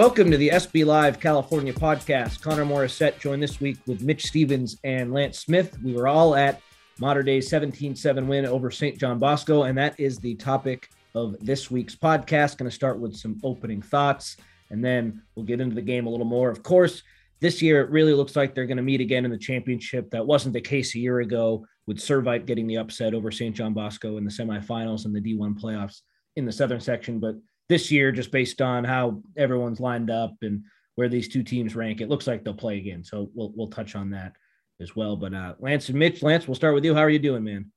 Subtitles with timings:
[0.00, 2.40] Welcome to the SB Live California podcast.
[2.40, 5.76] Connor Morissette joined this week with Mitch Stevens and Lance Smith.
[5.82, 6.62] We were all at
[6.98, 8.98] Mater Dei 17 7 win over St.
[8.98, 12.56] John Bosco, and that is the topic of this week's podcast.
[12.56, 14.38] Going to start with some opening thoughts,
[14.70, 16.48] and then we'll get into the game a little more.
[16.48, 17.02] Of course,
[17.40, 20.10] this year it really looks like they're going to meet again in the championship.
[20.12, 23.54] That wasn't the case a year ago with Servite getting the upset over St.
[23.54, 26.00] John Bosco in the semifinals and the D1 playoffs
[26.36, 27.20] in the Southern section.
[27.20, 27.34] But
[27.70, 30.64] this year, just based on how everyone's lined up and
[30.96, 33.02] where these two teams rank, it looks like they'll play again.
[33.02, 34.34] So we'll we'll touch on that
[34.80, 35.16] as well.
[35.16, 36.94] But uh, Lance and Mitch, Lance, we'll start with you.
[36.94, 37.72] How are you doing, man?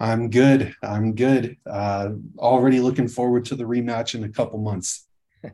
[0.00, 0.74] I'm good.
[0.82, 1.56] I'm good.
[1.64, 5.06] Uh, already looking forward to the rematch in a couple months.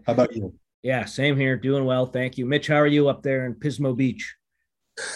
[0.07, 0.53] How about you?
[0.83, 1.57] yeah, same here.
[1.57, 2.45] Doing well, thank you.
[2.47, 4.35] Mitch, how are you up there in Pismo Beach?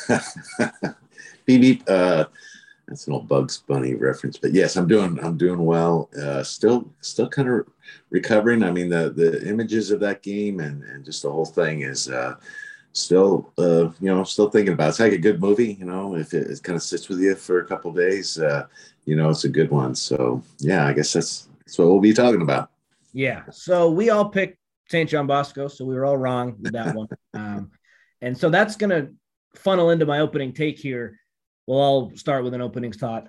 [1.46, 1.82] beep.
[1.88, 2.26] Uh,
[2.88, 6.08] that's an old Bugs Bunny reference, but yes, I'm doing I'm doing well.
[6.20, 7.68] Uh, still still kind of
[8.10, 8.62] recovering.
[8.62, 12.08] I mean, the the images of that game and and just the whole thing is
[12.08, 12.36] uh,
[12.92, 14.86] still uh, you know still thinking about.
[14.86, 14.88] It.
[14.88, 16.16] It's like a good movie, you know.
[16.16, 18.66] If it, it kind of sits with you for a couple days, uh,
[19.04, 19.94] you know, it's a good one.
[19.94, 22.70] So yeah, I guess that's that's what we'll be talking about.
[23.12, 23.42] Yeah.
[23.50, 24.58] So we all picked
[24.88, 25.10] St.
[25.10, 27.08] John Bosco, so we were all wrong with that one.
[27.34, 27.70] Um,
[28.22, 29.08] and so that's gonna
[29.54, 31.18] funnel into my opening take here.
[31.68, 33.28] Well, I'll start with an opening thought.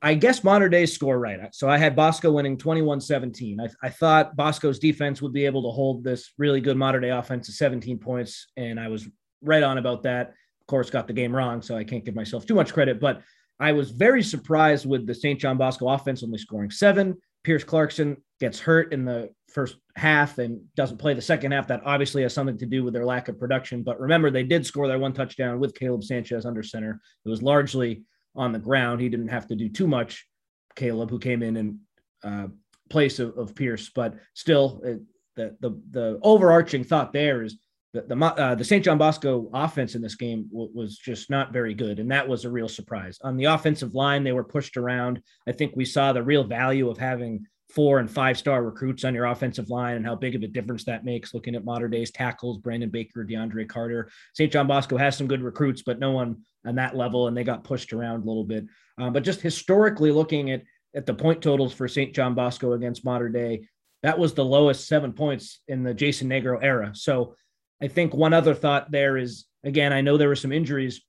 [0.00, 1.52] I guess Mater Dei score right.
[1.52, 3.60] So I had Bosco winning 21 17.
[3.60, 7.10] I, I, thought Bosco's defense would be able to hold this really good Mater Dei
[7.10, 8.46] offense to 17 points.
[8.56, 9.08] And I was
[9.42, 10.28] right on about that.
[10.28, 11.60] Of course, got the game wrong.
[11.60, 13.00] So I can't give myself too much credit.
[13.00, 13.22] But
[13.58, 15.40] I was very surprised with the St.
[15.40, 17.16] John Bosco offense only scoring seven.
[17.42, 21.68] Pierce Clarkson gets hurt in the first half and doesn't play the second half.
[21.68, 23.82] That obviously has something to do with their lack of production.
[23.82, 27.00] But remember, they did score their one touchdown with Caleb Sanchez under center.
[27.24, 29.00] It was largely on the ground.
[29.00, 30.26] He didn't have to do too much.
[30.74, 31.78] Caleb, who came in in
[32.24, 32.46] uh,
[32.88, 35.00] place of, of, Pierce, but still, it,
[35.36, 37.58] the the the overarching thought there is
[37.92, 38.84] that the uh, the St.
[38.84, 42.44] John Bosco offense in this game w- was just not very good, and that was
[42.44, 43.18] a real surprise.
[43.22, 45.20] On the offensive line, they were pushed around.
[45.46, 49.14] I think we saw the real value of having four and five star recruits on
[49.14, 52.10] your offensive line and how big of a difference that makes looking at Mater Dei's
[52.10, 54.10] tackles, Brandon Baker, DeAndre Carter.
[54.34, 54.52] St.
[54.52, 57.64] John Bosco has some good recruits, but no one on that level, and they got
[57.64, 58.64] pushed around a little bit.
[58.98, 60.62] Um, but just historically looking at,
[60.94, 62.14] at the point totals for St.
[62.14, 63.62] John Bosco against Mater Dei
[64.02, 66.92] that was the lowest seven points in the Jason Negro era.
[66.94, 67.36] So
[67.80, 71.02] I think one other thought there is again, I know there were some injuries,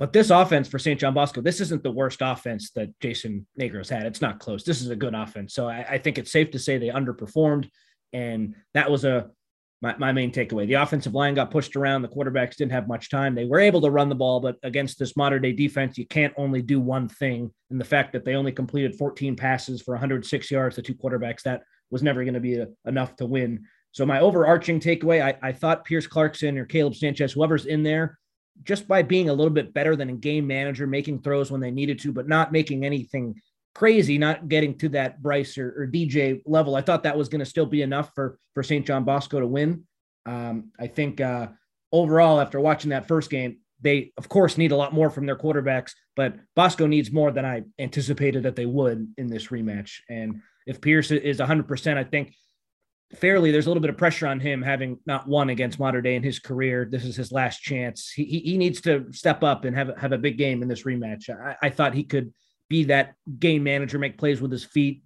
[0.00, 0.98] but this offense for St.
[0.98, 4.06] John Bosco, this isn't the worst offense that Jason Negro's had.
[4.06, 4.64] It's not close.
[4.64, 5.52] This is a good offense.
[5.52, 7.68] So I, I think it's safe to say they underperformed.
[8.14, 9.30] And that was a
[9.82, 10.66] my, my main takeaway.
[10.66, 12.00] The offensive line got pushed around.
[12.00, 13.34] The quarterbacks didn't have much time.
[13.34, 16.32] They were able to run the ball, but against this Mater Dei defense, you can't
[16.38, 17.52] only do one thing.
[17.70, 21.42] And the fact that they only completed 14 passes for 106 yards, the two quarterbacks,
[21.42, 23.64] that was never going to be a, enough to win.
[23.92, 28.18] So my overarching takeaway, I, I thought Pierce Clarkson or Caleb Sanchez, whoever's in there,
[28.62, 31.70] just by being a little bit better than a game manager, making throws when they
[31.70, 33.40] needed to, but not making anything
[33.74, 36.74] crazy, not getting to that Bryce or, or DJ level.
[36.74, 38.86] I thought that was going to still be enough for for St.
[38.86, 39.84] John Bosco to win.
[40.26, 41.48] Um, I think uh,
[41.92, 45.36] overall, after watching that first game, they of course need a lot more from their
[45.36, 50.00] quarterbacks, but Bosco needs more than I anticipated that they would in this rematch.
[50.08, 52.34] And if Pierce is 100%, I think
[53.14, 56.14] fairly there's a little bit of pressure on him having not won against Mater Dei
[56.14, 56.86] in his career.
[56.90, 58.10] This is his last chance.
[58.10, 60.84] He, he, he needs to step up and have, have a big game in this
[60.84, 61.28] rematch.
[61.28, 62.32] I, I, thought he could
[62.68, 65.02] be that game manager make plays with his feet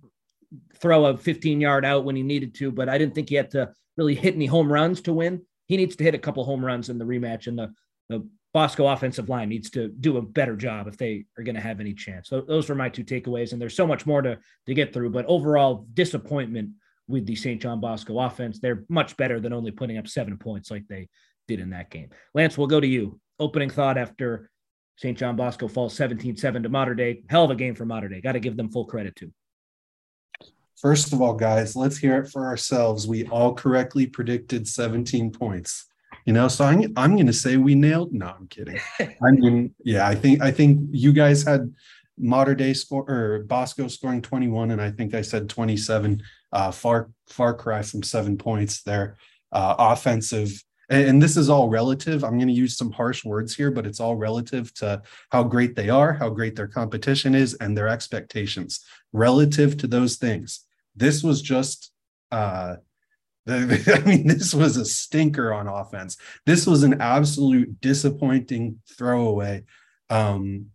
[0.77, 3.51] throw a 15 yard out when he needed to but i didn't think he had
[3.51, 5.43] to really hit any home runs to win.
[5.67, 7.73] He needs to hit a couple home runs in the rematch and the,
[8.09, 11.61] the bosco offensive line needs to do a better job if they are going to
[11.61, 12.29] have any chance.
[12.29, 15.11] So those were my two takeaways and there's so much more to, to get through
[15.11, 16.71] but overall disappointment
[17.09, 17.61] with the St.
[17.61, 18.59] John Bosco offense.
[18.59, 21.09] They're much better than only putting up seven points like they
[21.49, 22.11] did in that game.
[22.35, 23.21] Lance, we'll go to you.
[23.39, 24.51] Opening thought after
[24.97, 25.19] St.
[25.19, 27.23] John Bosco falls 17 7 to Mater Dei.
[27.29, 28.21] Hell of a game for Mater Dei.
[28.21, 29.33] Got to give them full credit too.
[30.81, 33.07] First of all, guys, let's hear it for ourselves.
[33.07, 35.87] We all correctly predicted 17 points.
[36.27, 38.13] You know, so I'm, I'm going to say we nailed.
[38.13, 38.79] No, I'm kidding.
[39.01, 41.73] I mean, yeah, I think I think you guys had
[42.19, 46.23] Mater Dei score or Bosco scoring 21, and I think I said 27.
[46.55, 49.17] Uh, far far cry from seven points there.
[49.51, 52.23] Uh, offensive, and, and this is all relative.
[52.23, 55.75] I'm going to use some harsh words here, but it's all relative to how great
[55.75, 60.65] they are, how great their competition is, and their expectations relative to those things.
[60.95, 61.91] This was just.
[62.31, 62.77] Uh,
[63.47, 66.17] I mean, this was a stinker on offense.
[66.47, 69.65] This was an absolute disappointing throwaway.
[70.09, 70.71] Um,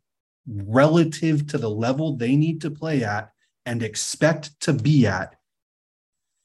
[0.47, 3.31] relative to the level they need to play at
[3.65, 5.35] and expect to be at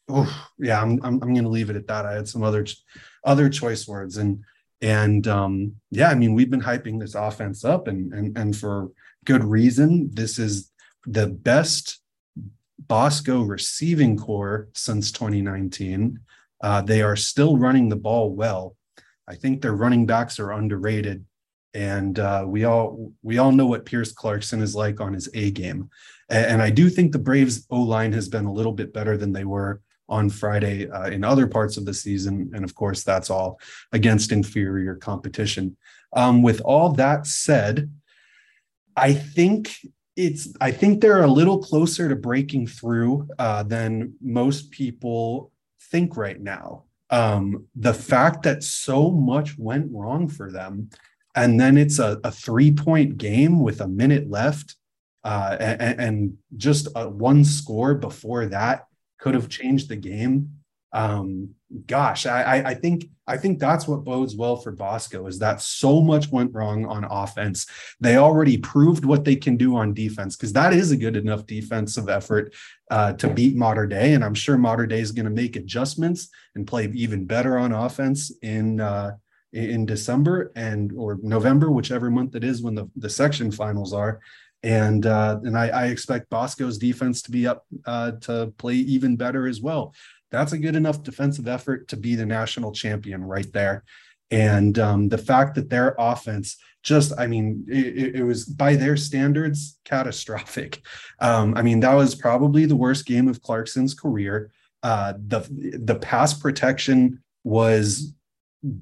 [0.09, 2.07] oh yeah, I'm I'm, I'm going to leave it at that.
[2.07, 2.67] I had some other
[3.25, 4.45] other choice words and
[4.81, 8.91] and um, yeah, I mean we've been hyping this offense up and and and for
[9.25, 10.11] good reason.
[10.13, 10.71] This is
[11.07, 12.01] the best
[12.87, 16.19] Bosco receiving corps since 2019.
[16.63, 18.77] Uh, they are still running the ball well.
[19.27, 21.25] I think their running backs are underrated,
[21.73, 25.51] and uh, we all we all know what Pierce Clarkson is like on his A
[25.51, 25.89] game,
[26.29, 29.17] and, and I do think the Braves O line has been a little bit better
[29.17, 33.03] than they were on Friday uh, in other parts of the season, and of course
[33.03, 33.59] that's all
[33.93, 35.77] against inferior competition.
[36.13, 37.91] Um, with all that said,
[38.97, 39.77] I think
[40.17, 45.51] it's I think they're a little closer to breaking through uh, than most people
[45.91, 46.85] think right now.
[47.11, 50.91] Um, the fact that so much went wrong for them,
[51.35, 54.77] and then it's a, a three point game with a minute left,
[55.25, 58.87] uh, and, and, just a one score before that
[59.25, 60.51] could have changed the game
[60.95, 61.51] um,
[61.87, 66.01] gosh, I, I think I think that's what bodes well for Bosco is that so
[66.01, 67.67] much went wrong on offense.
[67.99, 71.47] They already proved what they can do on defense because that is a good enough
[71.47, 72.55] defensive effort
[72.93, 76.29] uh, to beat Mater Dei, and I'm sure Mater Dei is going to make adjustments
[76.55, 79.17] and play even better on offense in uh,
[79.53, 84.21] in December and or November, whichever month it is when the, the section finals are.
[84.65, 89.15] And uh, and I, I expect Bosco's defense to be up uh, to play even
[89.15, 89.95] better as well
[90.35, 93.85] that's a good enough defensive effort to be the national champion right there.
[94.31, 98.97] And um, the fact that their offense just, I mean, it, it was by their
[98.97, 100.83] standards catastrophic.
[101.21, 104.51] Um, I mean, that was probably the worst game of Clarkson's career.
[104.83, 105.49] Uh, the
[105.83, 108.13] the pass protection was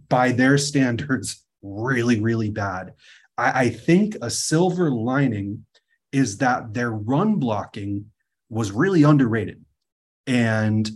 [0.08, 2.94] by their standards really really bad.
[3.38, 5.64] I, I think a silver lining
[6.12, 8.06] is that their run blocking
[8.48, 9.64] was really underrated,
[10.26, 10.88] and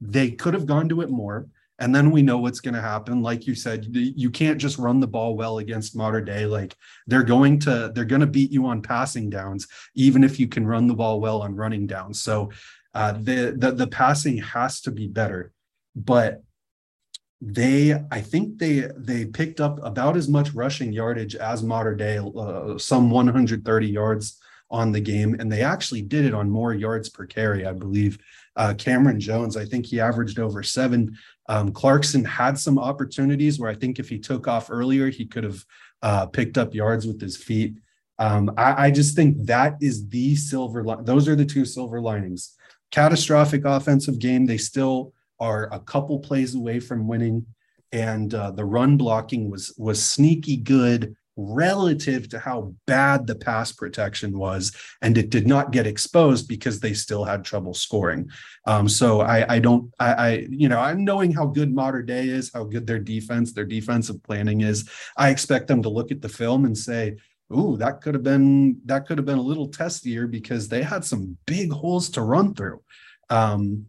[0.00, 1.46] they could have gone to it more.
[1.80, 3.20] And then we know what's going to happen.
[3.20, 6.46] Like you said, you can't just run the ball well against Mater Dei.
[6.46, 6.76] Like
[7.08, 10.64] they're going to they're going to beat you on passing downs, even if you can
[10.64, 12.22] run the ball well on running downs.
[12.22, 12.52] So
[12.94, 15.52] uh, the, the the passing has to be better.
[15.96, 16.43] But
[17.40, 22.18] they i think they they picked up about as much rushing yardage as Mater Dei,
[22.18, 24.40] uh, some 130 yards
[24.70, 28.18] on the game and they actually did it on more yards per carry i believe
[28.56, 31.16] uh, Cameron Jones, I think he averaged over seven.
[31.48, 35.44] Um, Clarkson had some opportunities where I think if he took off earlier, he could
[35.44, 35.64] have
[36.02, 37.78] uh, picked up yards with his feet.
[38.18, 40.84] Um, I, I, just think that is the silver.
[40.84, 42.54] Li- those are the two silver linings.
[42.92, 44.46] Catastrophic offensive game.
[44.46, 47.46] They still are a couple plays away from winning,
[47.92, 53.72] and uh, the run blocking was was sneaky good relative to how bad the pass
[53.72, 54.74] protection was.
[55.02, 58.28] And it did not get exposed because they still had trouble scoring.
[58.66, 62.28] Um, so I, I don't I, I, you know i'm knowing how good Mater Dei
[62.28, 64.88] is how good their defense their defensive planning is.
[65.16, 67.16] I expect them to look at the film and say
[67.52, 71.04] ooh that could have been that could have been a little testier because they had
[71.04, 72.80] some big holes to run through.
[73.30, 73.86] Um,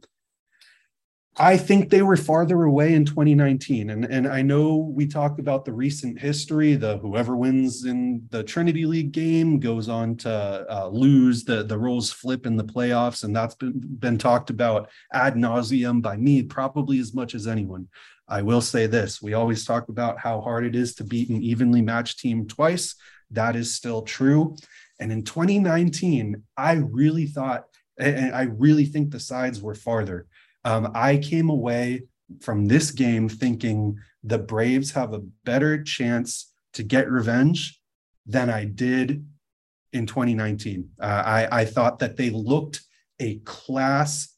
[1.38, 3.90] I think they were farther away in 2019.
[3.90, 8.42] And, and I know we talk about the recent history, the whoever wins in the
[8.42, 13.26] Trinity League game goes on to uh, lose, the, the roles flip in the playoffs.
[13.26, 17.90] And that's been, been talked about ad nauseum by me, probably as much as anyone.
[18.30, 21.44] I will say this we always talk about how hard it is to beat an
[21.44, 22.96] evenly matched team twice.
[23.32, 24.56] That is still true.
[25.02, 27.66] And in 2019, I really thought,
[28.00, 30.28] and I really think the sides were farther.
[30.66, 32.04] Um, I came away
[32.42, 37.80] from this game thinking the Braves have a better chance to get revenge
[38.26, 39.26] than I did
[39.94, 40.90] in 2019.
[41.00, 42.82] Uh, I, I thought that they looked
[43.20, 44.36] a class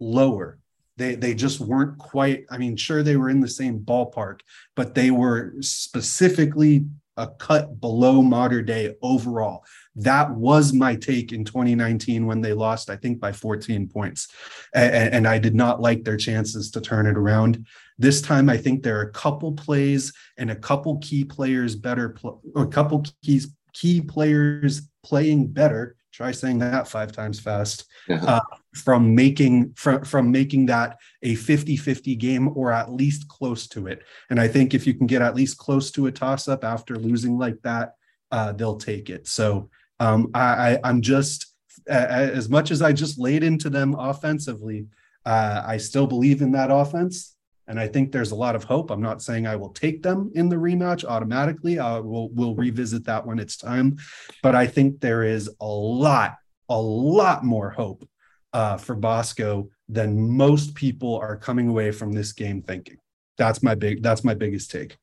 [0.00, 0.58] lower.
[0.96, 4.40] They, they just weren't quite, I mean, sure, they were in the same ballpark,
[4.74, 9.64] but they were specifically a cut below Mater Dei overall.
[9.98, 14.28] That was my take in 2019 when they lost, I think, by 14 points.
[14.74, 17.66] And, and I did not like their chances to turn it around.
[17.98, 22.10] This time, I think there are a couple plays and a couple key players better,
[22.10, 25.96] pl- or a couple keys, key players playing better.
[26.12, 27.84] Try saying that five times fast.
[28.10, 28.40] Uh,
[28.74, 34.02] from making from, from making that a 50-50 game or at least close to it.
[34.30, 37.38] And I think if you can get at least close to a toss-up after losing
[37.38, 37.94] like that,
[38.30, 39.26] uh, they'll take it.
[39.26, 41.54] So um, I, I am just
[41.86, 44.86] as much as I just laid into them offensively.
[45.24, 47.36] Uh, I still believe in that offense,
[47.66, 48.90] and I think there's a lot of hope.
[48.90, 51.78] I'm not saying I will take them in the rematch automatically.
[51.78, 53.96] Uh, we'll we'll revisit that when it's time,
[54.42, 56.36] but I think there is a lot,
[56.68, 58.08] a lot more hope
[58.52, 62.96] uh, for Bosco than most people are coming away from this game thinking.
[63.36, 64.02] That's my big.
[64.02, 64.98] That's my biggest take.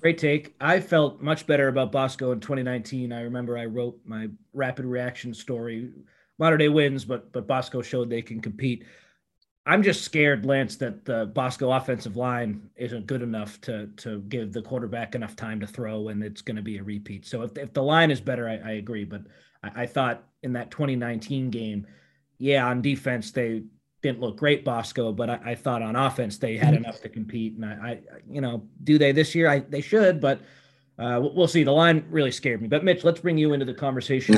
[0.00, 0.54] Great take.
[0.60, 3.12] I felt much better about Bosco in 2019.
[3.12, 5.92] I remember I wrote my rapid reaction story.
[6.38, 8.84] Mater Dei wins, but but Bosco showed they can compete.
[9.66, 14.52] I'm just scared, Lance, that the Bosco offensive line isn't good enough to to give
[14.52, 17.26] the quarterback enough time to throw, and it's going to be a repeat.
[17.26, 19.04] So if, if the line is better, I, I agree.
[19.04, 19.22] But
[19.62, 21.86] I, I, thought in that 2019 game,
[22.38, 23.64] yeah, on defense they
[24.02, 27.56] didn't look great, Bosco, but I, I thought on offense they had enough to compete.
[27.56, 29.48] And I, I you know, do they this year?
[29.48, 30.40] I they should, but
[30.98, 31.64] uh, we'll see.
[31.64, 32.68] The line really scared me.
[32.68, 34.36] But Mitch, let's bring you into the conversation.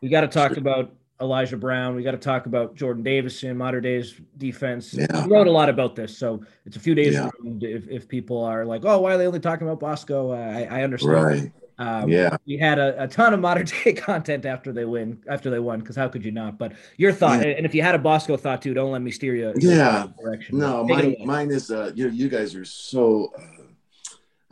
[0.00, 1.94] we got to talk about Elijah Brown.
[1.94, 4.94] We got to talk about Jordan Davison, Mater Dei's defense.
[4.94, 5.26] Yeah.
[5.26, 7.30] We wrote a lot about this, so it's a few days yeah.
[7.60, 10.78] if, if people are like, "Oh, why are they only talking about Bosco?" Uh, I,
[10.78, 11.12] I understand.
[11.14, 11.52] Right.
[11.80, 12.36] Um, yeah.
[12.46, 15.80] We had a, a, ton of Mater Dei content after they win, after they won,
[15.80, 16.58] because how could you not?
[16.58, 17.54] But your thought, yeah.
[17.54, 19.54] and if you had a Bosco thought too, don't let me steer you.
[19.56, 20.08] Yeah.
[20.22, 20.58] Direction.
[20.58, 21.70] No, mine, mine is.
[21.70, 23.32] Uh, you you guys are so.
[23.36, 23.62] Uh,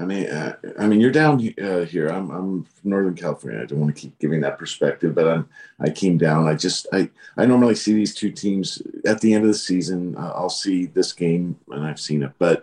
[0.00, 2.08] I mean, uh, I mean, you're down uh, here.
[2.08, 3.60] I'm, I'm from Northern California.
[3.60, 5.48] I don't want to keep giving that perspective, but I'm,
[5.80, 6.46] I came down.
[6.46, 10.14] I just, I, I normally see these two teams at the end of the season.
[10.16, 12.62] Uh, I'll see this game, and I've seen it, but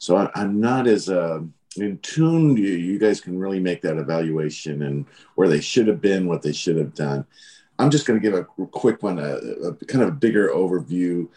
[0.00, 1.42] so I, am not as uh,
[1.76, 2.56] in tune.
[2.56, 6.42] You, you guys can really make that evaluation and where they should have been, what
[6.42, 7.24] they should have done.
[7.78, 9.36] I'm just going to give a quick one, a,
[9.66, 11.28] a kind of bigger overview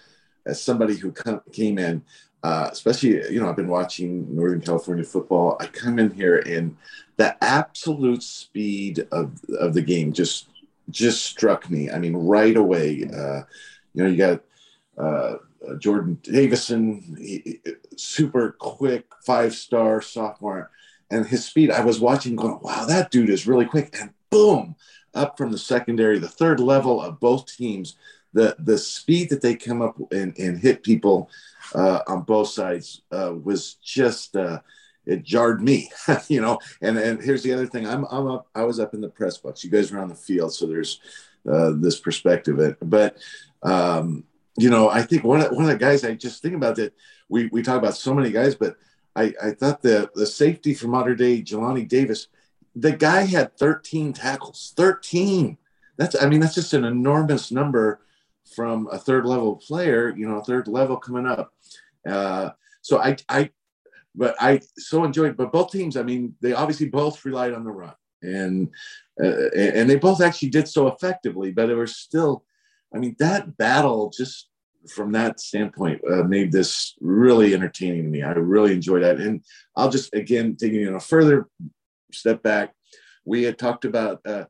[0.46, 1.14] as somebody who
[1.52, 2.04] came in
[2.46, 5.58] uh, especially you know I've been watching Northern California football.
[5.60, 6.78] I come in here and
[7.18, 10.50] the absolute speed of of the game just
[10.92, 11.90] just struck me.
[11.90, 13.10] I mean, right away.
[13.12, 13.42] Uh,
[13.96, 14.44] you know, you got
[14.96, 15.38] uh,
[15.80, 17.60] Jordan Davison, he,
[17.98, 20.72] super quick, five star sophomore,
[21.10, 21.72] and his speed.
[21.72, 24.76] I was watching, going, "Wow, that dude is really quick!" And boom,
[25.14, 27.96] up from the secondary, the third level of both teams.
[28.34, 31.30] The the speed that they come up and, and hit people
[31.74, 34.60] uh, on both sides uh, was just uh,
[35.06, 35.92] it jarred me,
[36.28, 36.60] you know.
[36.82, 38.48] And and here's the other thing: I'm I'm up.
[38.54, 39.64] I was up in the press box.
[39.64, 41.00] You guys were on the field, so there's
[41.50, 42.78] uh, this perspective.
[42.82, 43.18] But
[43.64, 44.26] um,
[44.58, 46.94] you know, I think one of, one of the guys I just think about that
[47.30, 48.78] we we talk about so many guys, but
[49.16, 52.28] I I thought the the safety for Mater Dei Jelani Davis,
[52.76, 54.74] the guy had 13 tackles.
[54.78, 55.58] 13.
[55.98, 58.02] That's I mean that's just an enormous number
[58.54, 61.54] from a third level player, you know, third level coming up.
[62.08, 63.50] Uh, so I, I,
[64.14, 65.36] but I so enjoyed.
[65.36, 68.70] But both teams, I mean, they obviously both relied on the run, and
[69.22, 71.52] uh, and they both actually did so effectively.
[71.52, 72.46] But it was still,
[72.96, 74.50] I mean, that battle just
[74.88, 78.22] from that standpoint uh, made this really entertaining to me.
[78.22, 79.44] I really enjoyed that, and
[79.76, 81.48] I'll just again taking you know further
[82.12, 82.74] step back.
[83.26, 84.46] We had talked about uh,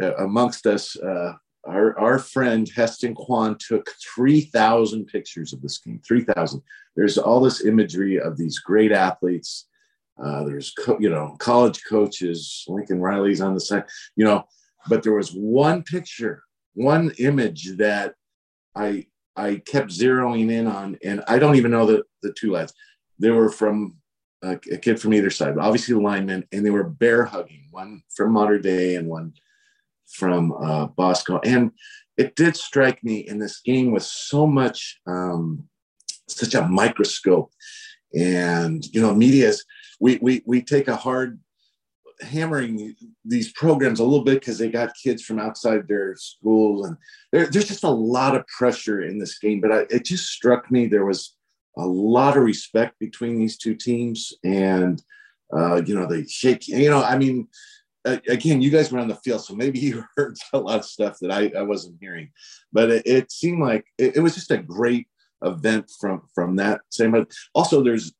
[0.00, 1.34] uh amongst us uh,
[1.66, 6.62] our, our friend Heston Quan took 3,000 pictures of this game, 3,000.
[6.96, 9.66] There's all this imagery of these great athletes.
[10.22, 13.84] Uh, there's, co- you know, college coaches, Lincoln Riley's on the side,
[14.16, 14.44] you know,
[14.88, 16.43] but there was one picture,
[16.74, 18.14] one image that
[18.74, 22.74] I, I kept zeroing in on, and I don't even know the, the two lads.
[23.18, 23.96] They were from
[24.42, 28.02] a, a kid from either side, obviously the linemen, and they were bear hugging, one
[28.14, 29.32] from Mater Dei, and one
[30.06, 31.40] from uh, Bosco.
[31.44, 31.70] And
[32.16, 35.68] it did strike me in this game with so much, um,
[36.28, 37.50] such a microscope.
[38.16, 39.64] And, you know, media's,
[39.98, 41.40] we, we, we take a hard
[42.20, 42.94] hammering
[43.24, 46.96] these programs a little bit because they got kids from outside their schools and
[47.32, 50.70] there, there's just a lot of pressure in this game but I, it just struck
[50.70, 51.36] me there was
[51.76, 55.02] a lot of respect between these two teams and
[55.56, 57.48] uh, you know they shake you know i mean
[58.04, 61.18] again, you guys were on the field, so maybe you heard a lot of stuff
[61.20, 62.30] that I, I wasn't hearing.
[62.72, 65.08] But it, it seemed like it, it, was just a great
[65.42, 67.26] event from from that same.
[67.54, 68.12] Also, there's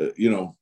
[0.00, 0.56] uh, you know,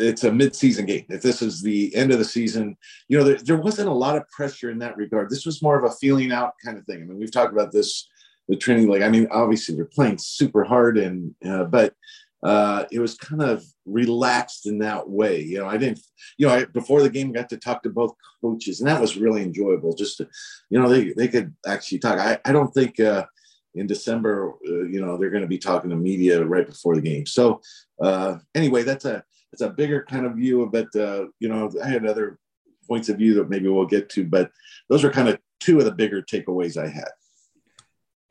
[0.00, 1.04] it's a mid-season game.
[1.08, 2.76] If this is the end of the season,
[3.08, 5.30] you know, there, there wasn't a lot of pressure in that regard.
[5.30, 7.02] This was more of a feeling out kind of thing.
[7.02, 8.08] I mean, we've talked about this
[8.48, 11.94] the Trinity League i mean obviously they're playing super hard and uh, but
[12.42, 15.42] uh, it was kind of relaxed in that way.
[15.42, 16.00] You know, I didn't,
[16.38, 19.16] you know, I, before the game, got to talk to both coaches, and that was
[19.16, 19.94] really enjoyable.
[19.94, 20.28] Just to,
[20.70, 22.18] you know, they they could actually talk.
[22.18, 23.26] I, I don't think uh,
[23.74, 27.02] in December, uh, you know, they're going to be talking to media right before the
[27.02, 27.26] game.
[27.26, 27.60] So
[28.00, 30.88] uh, anyway, that's a that's a bigger kind of view of it.
[30.94, 32.38] Uh, you know, I had other
[32.86, 34.50] points of view that maybe we'll get to, but
[34.88, 37.08] those are kind of two of the bigger takeaways I had.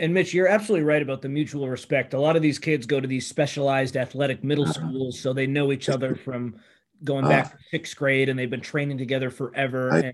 [0.02, 2.14] And Mitch, you're absolutely right about the mutual respect.
[2.14, 4.74] A lot of these kids go to these specialized athletic middle uh-huh.
[4.74, 6.56] schools, so they know each other from
[7.04, 10.14] going back uh, to sixth grade, and they've been training together forever.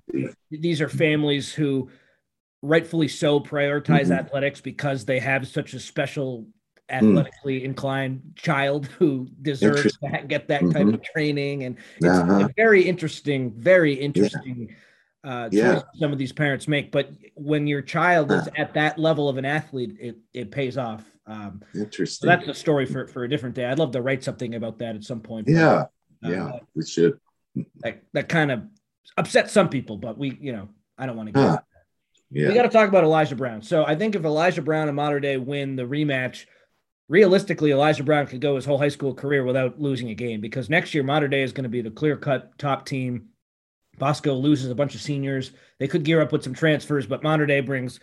[0.50, 1.90] these are families who
[2.64, 4.18] rightfully so prioritize Mhm.
[4.18, 6.48] athletics because they have such a special
[6.90, 12.48] athletically inclined child who deserves to get that type of training and it's Uh-huh.
[12.56, 14.76] very interesting very interesting
[15.24, 15.82] uh Yeah.
[15.96, 19.46] some of these parents make but when your child is at that level of an
[19.46, 22.28] athlete it it pays off um so Interesting.
[22.30, 24.96] that's a story for for a different day i'd love to write something about that
[24.96, 25.88] at some point but, yeah, uh,
[26.30, 27.20] yeah, we should.
[27.80, 28.62] that, that kind of
[29.18, 31.58] upsets some people but we you know i don't want to get Huh.
[32.32, 32.48] Yeah.
[32.50, 33.62] we got to talk about Elijah Brown.
[33.62, 36.48] So I think if Elijah Brown and Mater Dei win the rematch,
[37.08, 40.70] realistically, Elijah Brown could go his whole high school career without losing a game because
[40.70, 43.28] next year Mater Dei is going to be the clear cut top team.
[43.98, 45.52] Bosco loses a bunch of seniors.
[45.80, 48.00] They could gear up with some transfers, but Mater Dei brings,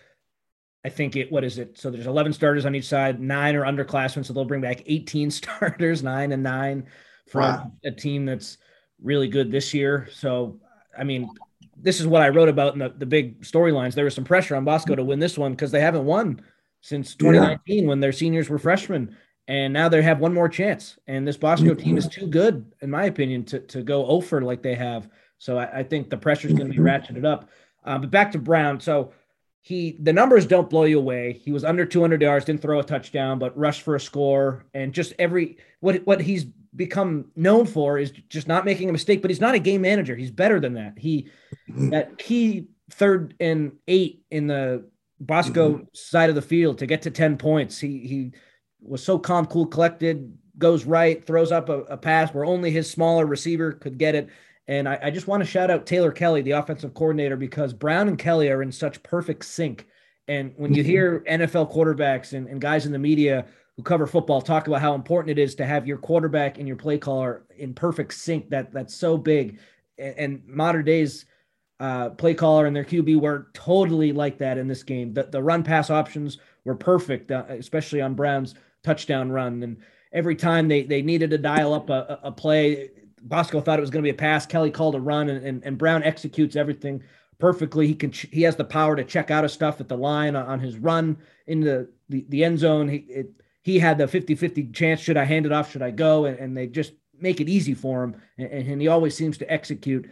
[0.84, 1.78] I think it, what is it?
[1.78, 4.24] So there's 11 starters on each side, nine are underclassmen.
[4.24, 6.86] So they'll bring back 18 starters, nine and nine
[7.28, 7.72] from Wow.
[7.84, 8.58] a team that's
[9.02, 10.08] really good this year.
[10.12, 10.60] So,
[10.96, 11.28] I mean,
[11.76, 13.94] this is what I wrote about in the, the big storylines.
[13.94, 16.40] There was some pressure on Bosco to win this one because they haven't won
[16.82, 19.16] since 2019 when their seniors were freshmen.
[19.48, 20.98] And now they have one more chance.
[21.06, 24.62] And this Bosco team is too good, in my opinion, to, to go over like
[24.62, 25.08] they have.
[25.38, 27.48] So I, I think the pressure is going to be ratcheted up.
[27.84, 28.78] Uh, but back to Brown.
[28.78, 29.12] So
[29.60, 31.32] he the numbers don't blow you away.
[31.32, 34.64] He was under 200 yards, didn't throw a touchdown, but rushed for a score.
[34.74, 39.22] And just every what what he's become known for is just not making a mistake.
[39.22, 40.14] But he's not a game manager.
[40.14, 40.98] He's better than that.
[40.98, 41.30] He
[41.68, 44.84] that key third and eight in the
[45.22, 45.84] Bosco mm-hmm.
[45.92, 47.78] side of the field to get to 10 points.
[47.78, 48.32] He he
[48.80, 52.90] was so calm, cool, collected, goes right, throws up a, a pass where only his
[52.90, 54.28] smaller receiver could get it.
[54.68, 58.08] And I, I just want to shout out Taylor Kelly, the offensive coordinator, because Brown
[58.08, 59.86] and Kelly are in such perfect sync.
[60.28, 60.90] And when you mm-hmm.
[60.90, 64.94] hear NFL quarterbacks and, and guys in the media who cover football talk about how
[64.94, 68.72] important it is to have your quarterback and your play caller in perfect sync, that
[68.72, 69.58] that's so big.
[69.98, 71.26] And, and Mater Dei's
[71.82, 75.12] uh, play caller and their QB were totally like that in this game.
[75.12, 79.64] The, the run pass options were perfect, uh, especially on Brown's touchdown run.
[79.64, 79.76] And
[80.12, 82.90] every time they they needed to dial up a, a play,
[83.22, 84.46] Bosco thought it was going to be a pass.
[84.46, 87.02] Kelly called a run, and, and, and Brown executes everything
[87.40, 87.88] perfectly.
[87.88, 90.36] He can ch- he has the power to check out of stuff at the line
[90.36, 91.18] on, on his run
[91.48, 92.88] in the, the, the end zone.
[92.88, 93.30] He it,
[93.62, 95.00] he had the 50-50 chance.
[95.00, 95.72] Should I hand it off?
[95.72, 96.26] Should I go?
[96.26, 98.16] And, and they just make it easy for him.
[98.38, 100.08] And, and he always seems to execute.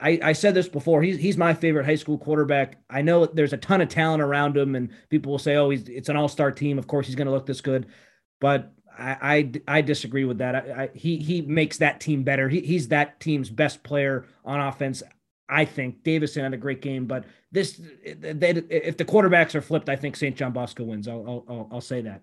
[0.00, 1.02] I, I said this before.
[1.02, 2.78] He's he's my favorite high school quarterback.
[2.88, 5.88] I know there's a ton of talent around him, and people will say, "Oh, he's
[5.88, 6.78] it's an all star team.
[6.78, 7.86] Of course, he's going to look this good."
[8.40, 10.54] But I, I, I disagree with that.
[10.54, 12.48] I, I, he he makes that team better.
[12.48, 15.02] He, he's that team's best player on offense.
[15.48, 19.88] I think Davison had a great game, but this they, if the quarterbacks are flipped,
[19.88, 20.36] I think St.
[20.36, 21.08] John Bosco wins.
[21.08, 22.22] I'll I'll, I'll say that.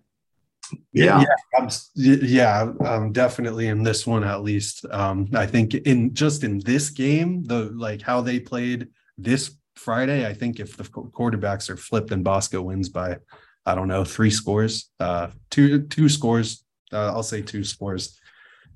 [0.93, 1.19] Yeah.
[1.19, 4.85] yeah, I'm, yeah, um, definitely in this one at least.
[4.91, 10.25] Um, I think in just in this game, the like how they played this Friday,
[10.25, 13.17] I think if the quarterbacks are flipped and Bosco wins by,
[13.65, 18.19] I don't know, three scores, uh, two two scores, uh, I'll say two scores.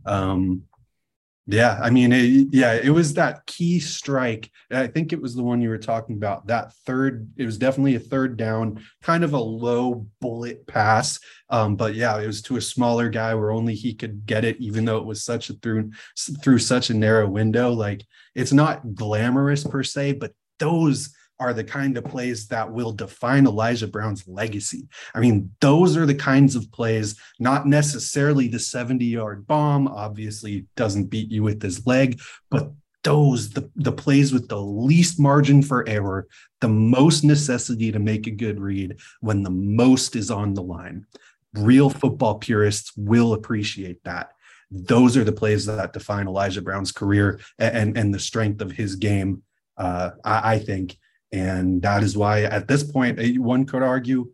[0.05, 0.63] Um,
[1.51, 4.51] yeah, I mean, it, yeah, it was that key strike.
[4.69, 6.45] I think it was the one you were talking about.
[6.45, 11.19] That third, it was definitely a third down, kind of a low bullet pass.
[11.49, 14.57] Um, but yeah, it was to a smaller guy where only he could get it,
[14.59, 15.89] even though it was such a through
[16.43, 17.71] through such a narrow window.
[17.71, 22.91] Like it's not glamorous per se, but those are the kind of plays that will
[22.91, 24.87] define Elijah Brown's legacy.
[25.13, 30.65] I mean, those are the kinds of plays, not necessarily the 70 yard bomb, obviously
[30.75, 32.71] doesn't beat you with his leg, but
[33.03, 36.27] those, the, the plays with the least margin for error,
[36.59, 41.05] the most necessity to make a good read when the most is on the line.
[41.53, 44.33] Real football purists will appreciate that.
[44.69, 48.97] Those are the plays that define Elijah Brown's career and, and, the strength of his
[48.97, 49.41] game,
[49.77, 50.97] uh, I, I think.
[51.31, 54.31] And that is why, at this eh, one could argue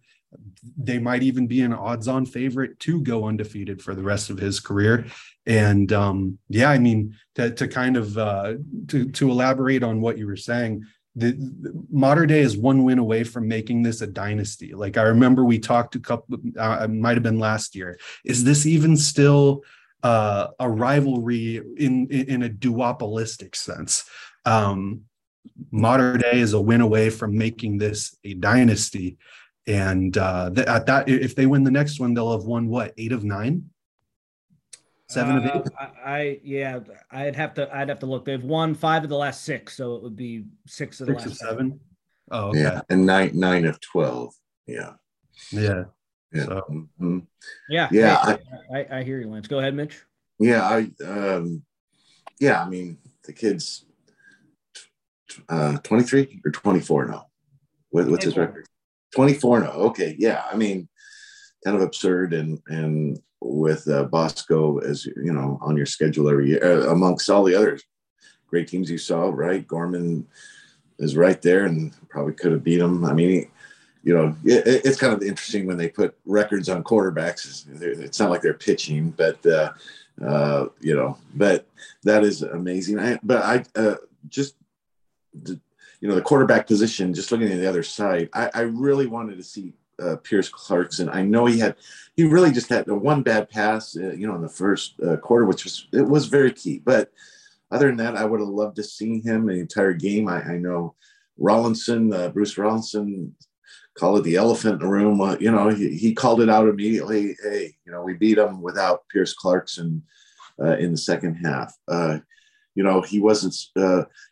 [0.78, 4.38] they might even be an odds on favorite to go undefeated for the rest of
[4.38, 5.06] his career.
[5.46, 8.56] And um, yeah, I mean, to, to kind of uh,
[8.88, 13.00] to, to elaborate on what you were saying, the, the Mater Dei is one win
[13.00, 14.74] away from making this a dynasty.
[14.74, 17.98] Like I remember we talked a couple, uh, it might have been last year.
[18.26, 19.64] Is this even still
[20.04, 24.04] uh, a rivalry in, in, in a duopolistic sense?
[24.46, 25.04] Um,
[25.72, 29.18] Mater Dei is a win away from making this a dynasty.
[29.68, 32.94] And uh, th- at that, if they win the next one, they'll have won what
[32.98, 33.70] eight of nine,
[35.10, 35.72] seven of Uh, eight.
[35.80, 36.80] I, I yeah,
[37.12, 38.26] I'd have to I'd have to look.
[38.26, 41.26] They've won five of the last six, so it would be six of the Six
[41.26, 41.80] of last seven.
[42.32, 42.62] Oh, okay.
[42.62, 42.82] Yeah.
[42.90, 44.34] And nine nine of twelve.
[44.68, 44.94] Yeah.
[45.52, 45.86] Yeah.
[46.32, 46.46] Yeah.
[46.46, 47.26] So- Mhm.
[47.70, 48.40] Yeah, Yeah, I,
[48.80, 49.48] I, I hear you, Lance.
[49.48, 50.02] Go ahead, Mitch.
[50.40, 51.64] Yeah, I um
[52.40, 53.86] yeah, I mean the kid's
[55.50, 57.28] uh 23 or 24 now.
[57.90, 58.68] What, what's his record?
[59.16, 59.70] 24 no.
[59.70, 60.16] Okay.
[60.20, 60.44] Yeah.
[60.52, 60.88] I mean,
[61.64, 66.50] kind of absurd and, and with uh, Bosco as you know, on your schedule every
[66.50, 67.80] year uh, amongst all the other
[68.48, 69.68] great teams you saw, right?
[69.68, 70.28] Gorman
[71.00, 73.06] is right there and probably could have beat him.
[73.06, 73.48] I mean, he,
[74.04, 77.66] you know, it, it's kind of interesting when they put records on quarterbacks.
[77.82, 79.74] It's not like they're pitching, but uh,
[80.24, 81.68] uh, you know, but
[82.04, 83.00] that is amazing.
[83.00, 83.96] I, but I uh,
[84.30, 84.56] just,
[86.02, 87.14] you know, the quarterback position.
[87.14, 91.10] Just looking at the other side, I, I really wanted to see uh, Pierce Clarkson.
[91.10, 91.76] I know he had,
[92.16, 95.18] he really just had the one bad pass, uh, you know, in the first uh,
[95.18, 96.82] quarter, which was it was very key.
[96.84, 97.12] But
[97.72, 100.28] other than that, I would have loved to see him the entire game.
[100.28, 100.96] I, I know
[101.40, 103.32] Rollinson, uh, Bruce Rollinson
[103.98, 105.22] call it the elephant in the room.
[105.22, 107.36] Uh, you know, he, he called it out immediately.
[107.42, 110.04] Hey, you know, we beat them without Pierce Clarkson
[110.62, 111.74] uh, in the second half.
[112.78, 113.56] You know, he wasn't,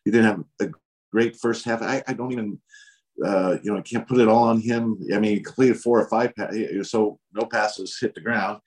[0.03, 0.69] he didn't have a
[1.13, 1.81] great first half.
[1.81, 2.59] I, I don't even,
[3.23, 4.83] uh, you know, I can't put it all on him.
[5.15, 6.33] I mean, he completed four or five,
[6.83, 8.57] so no passes hit the ground.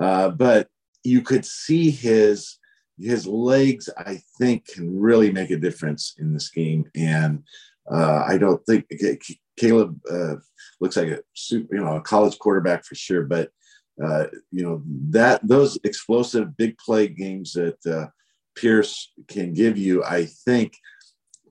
[0.00, 0.68] Uh, but
[1.02, 2.58] you could see his,
[2.98, 6.84] his legs, I think, can really make a difference in this game.
[6.94, 7.42] And
[7.90, 8.84] uh, I don't think
[9.56, 10.36] Caleb uh,
[10.80, 13.24] looks like a super, you know, a college quarterback for sure.
[13.24, 13.50] But
[14.02, 18.06] uh, you know that those explosive big play games that uh,
[18.54, 20.74] Pierce can give you, I think,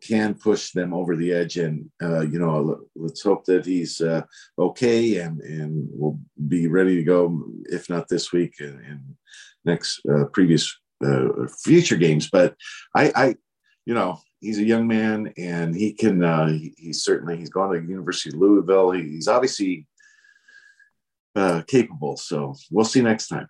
[0.01, 1.57] can push them over the edge.
[1.57, 4.23] And uh, you know, let's hope that he's uh,
[4.57, 9.01] okay and and will be ready to go, if not this week and, and
[9.63, 10.75] next uh, previous
[11.63, 12.29] future games.
[12.31, 12.55] But
[12.95, 13.35] I, I,
[13.85, 17.73] you know, he's a young man and he can uh, he, he's certainly he's gone
[17.73, 19.87] to university of louisville he, he's obviously
[21.35, 23.47] uh, capable so we'll see next time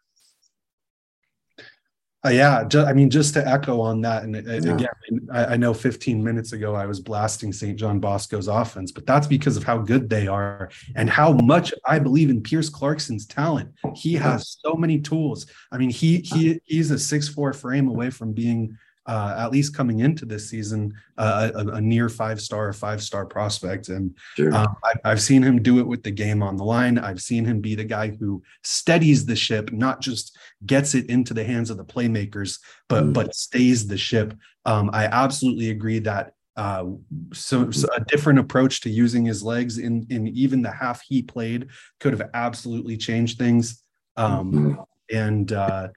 [2.25, 4.73] uh, yeah, just, I mean, just to echo on that, and, and yeah.
[4.73, 7.77] again, I, I, know 15 minutes ago I was blasting St.
[7.77, 11.99] John Bosco's offense, but that's because of how good they are and how much I
[11.99, 13.69] believe in Pierce Clarkson's talent.
[13.95, 15.45] He has so many tools.
[15.71, 19.75] I mean, he he he's a six four frame away from being uh, at least
[19.75, 23.89] coming into this season, uh, a, a, near five star, five star prospect.
[23.89, 24.53] And sure.
[24.53, 26.97] um, I, have seen him do it with the game on the line.
[26.97, 31.33] I've seen him be the guy who steadies the ship, not just gets it into
[31.33, 33.13] the hands of the playmakers, but mm.
[33.13, 34.33] but stays the ship.
[34.65, 36.85] Um, I absolutely agree that uh,
[37.33, 41.21] so, so, a different approach to using his legs in in even the half he
[41.21, 41.67] played
[41.99, 43.83] could have absolutely changed things.
[44.15, 44.81] Um, mm-hmm.
[45.15, 45.89] And uh,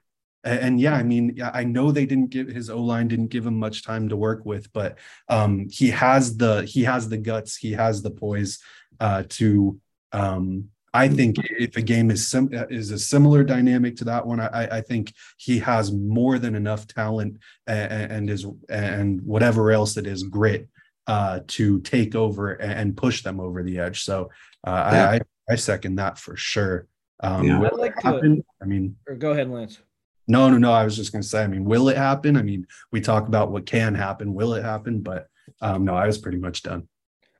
[0.43, 3.45] and, and yeah, I mean, I know they didn't give his O line didn't give
[3.45, 4.97] him much time to work with, but
[5.27, 8.59] um, he has the he has the guts, he has the poise
[8.99, 9.79] uh, to.
[10.11, 14.39] Um, I think if a game is sim- is a similar dynamic to that one,
[14.39, 19.97] I, I think he has more than enough talent and, and is and whatever else
[19.97, 20.67] it is grit
[21.05, 24.03] uh, to take over and push them over the edge.
[24.03, 24.31] So
[24.63, 25.09] uh, yeah.
[25.11, 26.87] I, I second that for sure.
[27.19, 27.61] Um, yeah.
[27.61, 29.79] I'd like to, I mean, go ahead, Lance.
[30.29, 30.71] No, no, no.
[30.71, 32.37] I was just going to say, I mean, will it happen?
[32.37, 34.33] I mean, we talk about what can happen.
[34.33, 35.01] Will it happen?
[35.01, 35.27] But
[35.59, 36.87] um, no, I was pretty much done.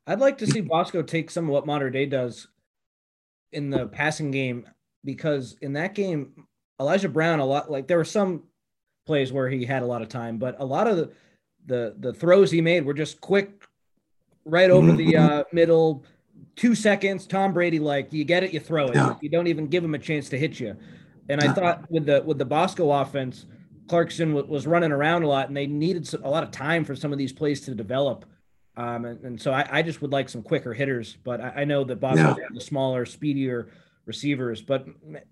[0.08, 2.47] I'd like to see Bosco take some of what Mater Dei does
[3.52, 4.67] in the passing game
[5.06, 6.47] because in that game,
[6.80, 8.43] Elijah Brown, a lot like there were some
[9.06, 11.12] plays where he had a lot of time, but a lot of the
[11.65, 13.67] the, the throws he made were just quick,
[14.45, 16.04] right over the uh, middle,
[16.56, 17.28] two seconds.
[17.28, 18.95] Tom Brady, like you get it, you throw it.
[18.95, 19.15] Yeah.
[19.21, 20.75] You don't even give him a chance to hit you.
[21.30, 23.46] And I thought with the with the Bosco offense,
[23.88, 26.96] Clarkson w- was running around a lot, and they needed a lot of time for
[26.96, 28.26] some of these plays to develop.
[28.76, 31.63] Um, and, and, so I, I, just would like some quicker hitters, but I, I
[31.65, 32.48] know that Bosco yeah.
[32.54, 33.68] the smaller, speedier
[34.06, 34.62] receivers.
[34.62, 34.88] But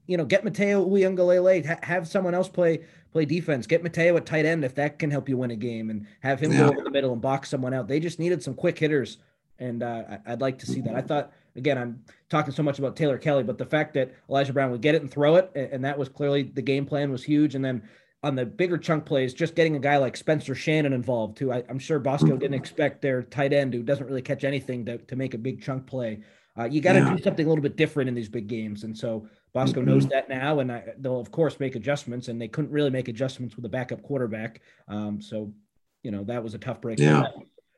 [0.05, 3.65] you know, get Mateo Uiagalelei, ha- have someone else play play defense.
[3.65, 6.39] Get Mateo at tight end if that can help you win a game, and have
[6.39, 6.59] him yeah.
[6.59, 7.87] go over the middle and box someone out.
[7.87, 9.17] They just needed some quick hitters,
[9.59, 10.95] and uh, I'd like to see that.
[10.95, 14.53] I thought again, I'm talking so much about Taylor Kelly, but the fact that Elijah
[14.53, 17.23] Brown would get it and throw it, and that was clearly the game plan was
[17.23, 17.55] huge.
[17.55, 17.83] And then
[18.23, 21.51] on the bigger chunk plays, just getting a guy like Spencer Shannon involved too.
[21.51, 24.97] I, am sure Bosco didn't expect their tight end who doesn't really catch anything to,
[24.97, 26.21] to make a big chunk play.
[26.57, 27.15] Uh, you got to yeah.
[27.15, 29.91] do something a little bit different in these big games, and so Bosco mm-hmm.
[29.91, 32.29] knows that now, and I, they'll of course make adjustments.
[32.29, 35.53] And they couldn't really make adjustments with a backup quarterback, um, so
[36.01, 36.97] you know that was a tough break.
[36.97, 37.25] Yeah.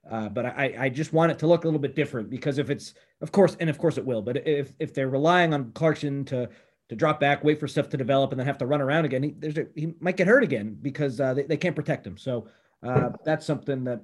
[0.09, 2.69] Uh, but I, I just want it to look a little bit different because if
[2.69, 4.21] it's, of course, and of course it will.
[4.21, 6.49] But if if they're relying on Clarkson to
[6.89, 9.21] to drop back, wait for stuff to develop, and then have to run around again,
[9.21, 12.17] he, there's a, he might get hurt again because uh, they, they can't protect him.
[12.17, 12.47] So
[12.81, 14.01] uh, that's something that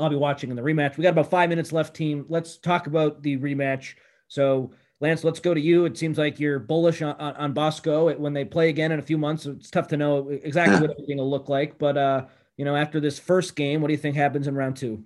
[0.00, 0.96] I'll be watching in the rematch.
[0.96, 2.26] We got about five minutes left, team.
[2.28, 3.94] Let's talk about the rematch.
[4.26, 5.84] So Lance, let's go to you.
[5.84, 9.02] It seems like you're bullish on, on, on Bosco when they play again in a
[9.02, 9.46] few months.
[9.46, 13.00] It's tough to know exactly what everything will look like, but uh, you know, after
[13.00, 15.04] this first game, what do you think happens in round two?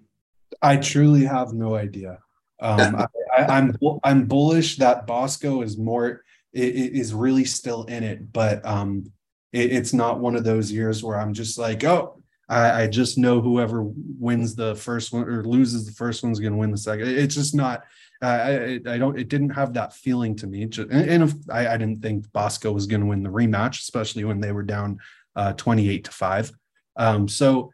[0.63, 2.19] I truly have no idea.
[2.61, 8.33] Um, I, I, I'm I'm bullish that Bosco is more is really still in it,
[8.33, 9.13] but um,
[9.53, 13.19] it, it's not one of those years where I'm just like, oh, I, I just
[13.19, 16.79] know whoever wins the first one or loses the first one's going to win the
[16.79, 17.09] second.
[17.09, 17.85] It's just not.
[18.23, 19.19] I, I don't.
[19.19, 20.65] It didn't have that feeling to me.
[20.67, 23.81] Just, and, and if, I, I didn't think Bosco was going to win the rematch,
[23.81, 24.99] especially when they were down
[25.35, 26.51] uh, 28 to five.
[26.97, 27.73] Um, so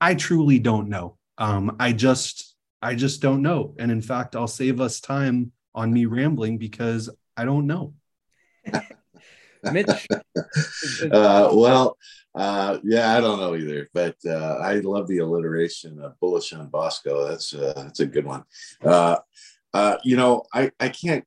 [0.00, 1.16] I truly don't know.
[1.38, 3.74] Um, I just I just don't know.
[3.78, 7.94] And in fact, I'll save us time on me rambling because I don't know.
[9.72, 10.06] Mitch.
[11.12, 11.96] uh, well,
[12.34, 16.68] uh, yeah, I don't know either, but uh, I love the alliteration of bullish on
[16.68, 17.28] Bosco.
[17.28, 18.44] That's uh, that's a good one.
[18.84, 19.16] Uh,
[19.74, 21.24] uh, you know, I I can't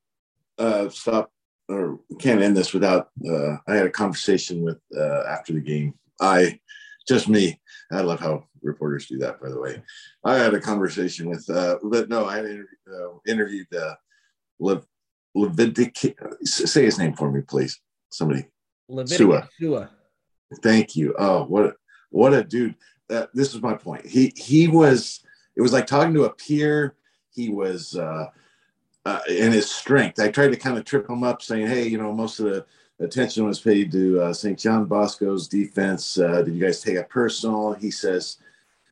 [0.57, 1.31] uh, stop
[1.67, 3.09] or can't end this without.
[3.27, 5.93] Uh, I had a conversation with uh, after the game.
[6.19, 6.59] I
[7.07, 7.59] just me.
[7.91, 9.41] I love how reporters do that.
[9.41, 9.81] By the way,
[10.23, 11.49] I had a conversation with.
[11.49, 13.95] Uh, but no, I uh, interviewed uh,
[14.59, 14.85] Lev,
[15.35, 16.15] Levitic.
[16.47, 17.79] Say his name for me, please.
[18.09, 18.45] Somebody.
[18.89, 19.47] Levitic Sua.
[20.61, 21.15] Thank you.
[21.17, 21.75] Oh, what
[22.09, 22.75] what a dude.
[23.09, 24.05] Uh, this is my point.
[24.05, 25.21] He he was.
[25.55, 26.95] It was like talking to a peer.
[27.33, 27.95] He was.
[27.95, 28.27] Uh,
[29.03, 30.19] uh, and his strength.
[30.19, 32.65] I tried to kind of trip him up, saying, "Hey, you know, most of the
[33.01, 34.57] attention was paid to uh, St.
[34.57, 36.17] John Bosco's defense.
[36.17, 38.37] Uh, did you guys take it personal?" He says,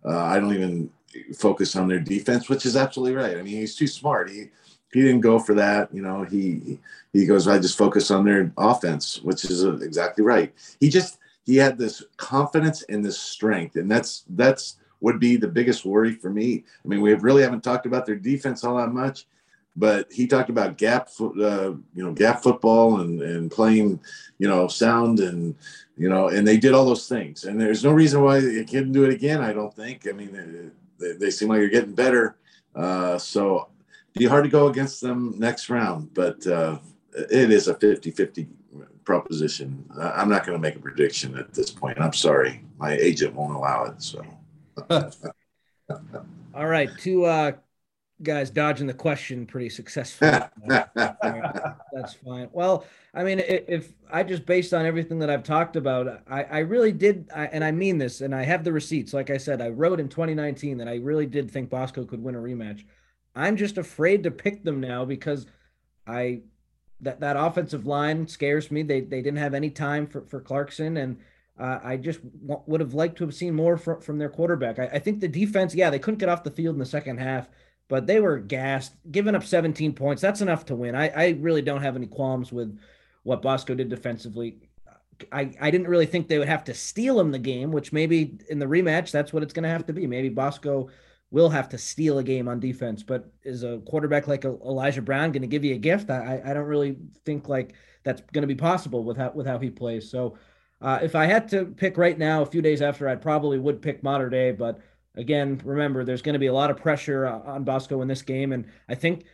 [0.06, 0.90] uh, "I don't even
[1.38, 3.38] focus on their defense," which is absolutely right.
[3.38, 4.30] I mean, he's too smart.
[4.30, 4.50] He
[4.92, 5.94] he didn't go for that.
[5.94, 6.80] You know, he
[7.14, 10.54] he goes, "I just focus on their offense," which is uh, exactly right.
[10.80, 15.48] He just he had this confidence and this strength, and that's that's would be the
[15.48, 16.64] biggest worry for me.
[16.84, 19.26] I mean, we really haven't talked about their defense all that much
[19.80, 24.00] but he talked about gap, uh, you know, gap football and and playing,
[24.38, 25.56] you know, sound and
[25.98, 27.46] you know, and they did all those things.
[27.46, 29.42] And there's no reason why they couldn't do it again.
[29.42, 30.08] I don't think.
[30.08, 32.38] I mean, they, they seem like you're getting better.
[32.76, 33.70] Uh, so
[34.18, 36.78] be hard to go against them next round, but uh,
[37.14, 38.48] it is a 50-50
[39.04, 39.86] proposition.
[40.00, 42.00] I'm not going to make a prediction at this point.
[42.00, 44.02] I'm sorry, my agent won't allow it.
[44.02, 44.24] So.
[46.54, 47.52] All right, to uh,
[48.22, 50.32] guys dodging the question pretty successfully.
[50.68, 52.50] That's fine.
[52.52, 56.60] Well, I mean, if I just based on everything that I've talked about, I, I
[56.60, 59.14] really did, I, and I mean this, and I have the receipts.
[59.14, 62.36] Like I said, I wrote in 2019 that I really did think Bosco could win
[62.36, 62.84] a rematch.
[63.36, 65.46] I'm just afraid to pick them now because
[66.06, 66.42] I
[67.02, 68.84] that that offensive line scares me.
[68.84, 71.18] They they didn't have any time for for Clarkson and.
[71.58, 74.80] Uh, I just w- would have liked to have seen more from, from their quarterback.
[74.80, 77.18] I, I think the defense, yeah, they couldn't get off the field in the second
[77.18, 77.50] half
[77.90, 80.22] but they were gassed, giving up 17 points.
[80.22, 80.96] That's enough to win.
[80.96, 82.80] I, I really don't have any qualms with
[83.24, 84.58] what Bosco did defensively.
[85.34, 88.38] I, I didn't really think they would have to steal him the game, which maybe
[88.50, 90.08] in the rematch, that's what it's going to have to be.
[90.08, 90.90] Maybe Bosco
[91.32, 95.32] will have to steal a game on defense, but is a quarterback like Elijah Brown
[95.32, 96.10] going to give you a gift?
[96.10, 97.74] I, I don't really think like
[98.04, 100.10] that's going to be possible with how, with how he plays.
[100.10, 100.38] So
[100.82, 103.82] uh, if I had to pick right now, a few days after, I'd probably would
[103.82, 104.80] pick Mater Dei, but
[105.16, 108.22] again, remember, there's going to be a lot of pressure uh, on Bosco in this
[108.22, 108.54] game.
[108.54, 109.26] And I think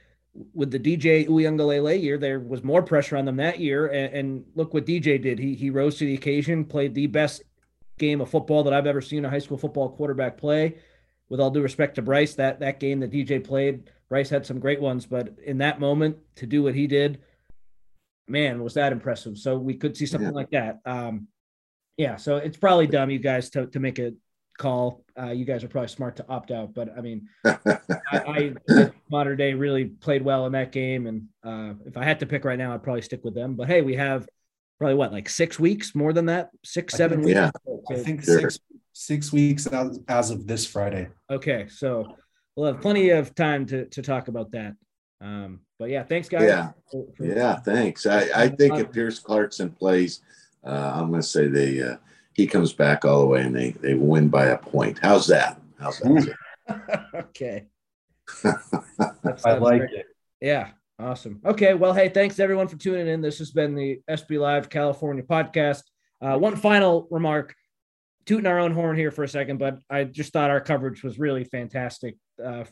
[0.53, 3.87] with the DJ Uiagalelei year, there was more pressure on them that year.
[3.87, 5.39] And, and, look what DJ did.
[5.39, 7.43] He, he rose to the occasion, played the best
[7.97, 10.77] game of football that I've ever seen a high school football quarterback play.
[11.27, 14.59] With all due respect to Bryce, that, that game that DJ played, Bryce had some
[14.59, 15.07] great ones.
[15.07, 17.19] But in that moment, to do what he did,
[18.27, 19.37] man, was that impressive.
[19.37, 20.35] So we could see something yeah.
[20.35, 20.79] like that.
[20.85, 21.27] Um,
[21.97, 24.13] yeah, so it's probably dumb, you guys, to, to make a
[24.57, 25.03] call.
[25.19, 27.55] Uh, you guys are probably smart to opt out, but I mean, I,
[28.11, 28.53] I
[29.09, 32.45] Mater Dei really played well in that game, and uh, if I had to pick
[32.45, 33.55] right now, I'd probably stick with them.
[33.55, 34.27] But hey, we have
[34.77, 37.35] probably what like six weeks more than that, six seven weeks.
[37.35, 37.51] Yeah,
[37.89, 38.59] I think six
[38.93, 41.09] six weeks as, as of this Friday.
[41.29, 42.15] Okay, so
[42.55, 44.75] we'll have plenty of time to to talk about that.
[45.21, 46.43] Um, but yeah, thanks guys.
[46.43, 48.05] Yeah, for, for, yeah, thanks.
[48.05, 50.21] I I think if Pierce Clarkson plays,
[50.65, 51.81] uh, I'm going to say they.
[51.81, 51.97] Uh,
[52.35, 54.99] he comes back all the way and they they win by a point.
[55.01, 55.59] How's that?
[55.79, 56.35] How's that?
[57.15, 57.65] okay.
[59.45, 59.93] I like great.
[59.93, 60.05] it.
[60.41, 60.71] Yeah.
[60.99, 61.41] Awesome.
[61.45, 61.73] Okay.
[61.73, 63.21] Well, hey, thanks everyone for tuning in.
[63.21, 65.83] This has been the SB Live California podcast.
[66.21, 67.55] Uh, one final remark,
[68.25, 71.19] tooting our own horn here for a second, but I just thought our coverage was
[71.19, 72.15] really fantastic.
[72.43, 72.65] Uh,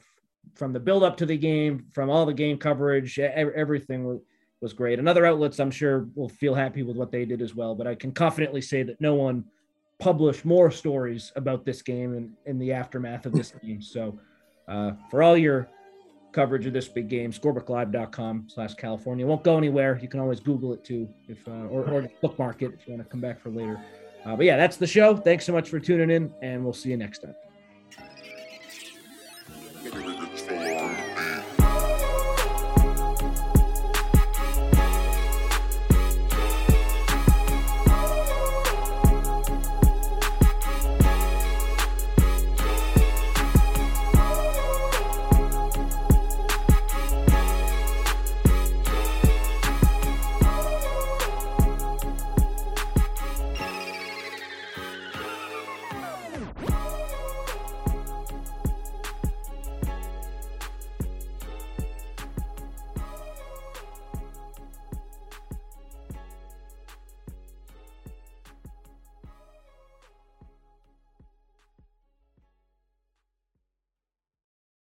[0.56, 4.20] from the build up to the game, from all the game coverage, everything
[4.64, 4.98] was great.
[4.98, 7.76] And other outlets, I'm sure, will feel happy with what they did as well.
[7.76, 9.44] But I can confidently say that no one
[10.00, 13.82] published more stories about this game and in the aftermath of this game.
[13.82, 14.18] So
[14.68, 15.70] uh, for all your
[16.32, 19.28] coverage of this big game, scorebooklive.com slash California.
[19.28, 20.00] Won't go anywhere.
[20.02, 23.06] You can always Google it too, if uh, or, or bookmark it if you want
[23.06, 23.80] to come back for later.
[24.26, 25.16] Uh, but yeah, that's the show.
[25.16, 27.36] Thanks so much for tuning in, and we'll see you next time.